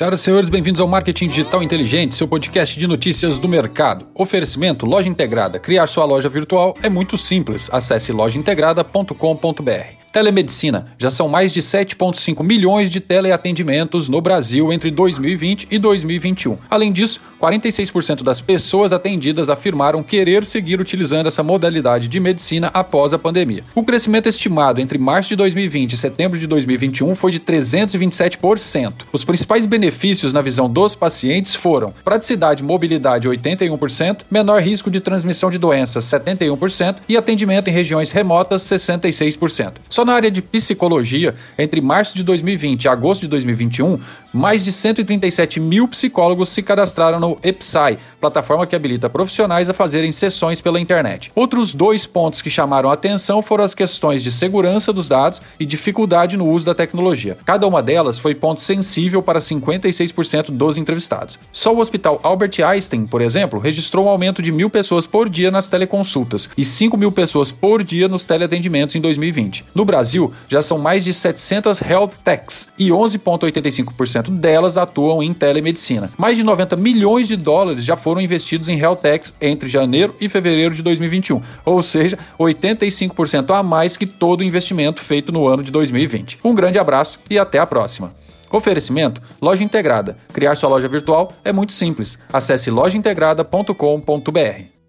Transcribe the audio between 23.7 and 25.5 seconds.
O crescimento estimado entre março de